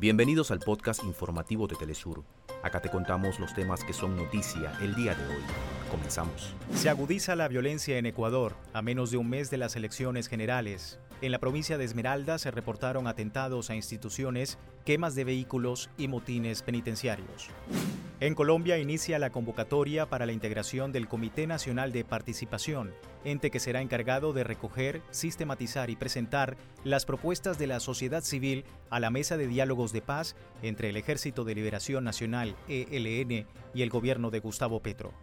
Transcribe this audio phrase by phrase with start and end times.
[0.00, 2.24] Bienvenidos al podcast informativo de Telesur.
[2.62, 5.42] Acá te contamos los temas que son noticia el día de hoy.
[5.90, 6.54] Comenzamos.
[6.72, 10.98] Se agudiza la violencia en Ecuador a menos de un mes de las elecciones generales.
[11.20, 16.62] En la provincia de Esmeralda se reportaron atentados a instituciones, quemas de vehículos y motines
[16.62, 17.50] penitenciarios.
[18.20, 22.92] En Colombia inicia la convocatoria para la integración del Comité Nacional de Participación,
[23.24, 28.64] ente que será encargado de recoger, sistematizar y presentar las propuestas de la sociedad civil
[28.90, 33.80] a la mesa de diálogos de paz entre el Ejército de Liberación Nacional ELN y
[33.80, 35.14] el gobierno de Gustavo Petro.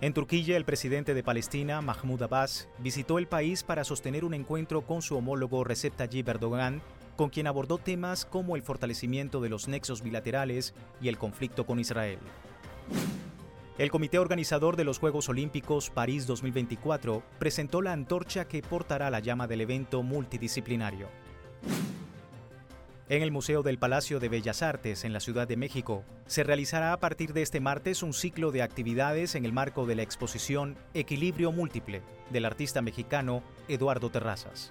[0.00, 4.82] En Turquía, el presidente de Palestina, Mahmoud Abbas, visitó el país para sostener un encuentro
[4.82, 6.82] con su homólogo Recep Tayyip Erdogan
[7.18, 11.80] con quien abordó temas como el fortalecimiento de los nexos bilaterales y el conflicto con
[11.80, 12.20] Israel.
[13.76, 19.18] El comité organizador de los Juegos Olímpicos París 2024 presentó la antorcha que portará la
[19.18, 21.08] llama del evento multidisciplinario.
[23.08, 26.92] En el Museo del Palacio de Bellas Artes, en la Ciudad de México, se realizará
[26.92, 30.76] a partir de este martes un ciclo de actividades en el marco de la exposición
[30.94, 34.70] Equilibrio Múltiple del artista mexicano Eduardo Terrazas.